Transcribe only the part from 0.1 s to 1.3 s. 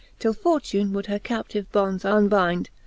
Till Fortune would her